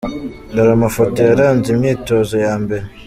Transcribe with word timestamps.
Dore 0.53 0.71
amafoto 0.77 1.17
yaranze 1.29 1.67
imyitozo 1.73 2.35
ya 2.45 2.53
mbere:. 2.63 2.85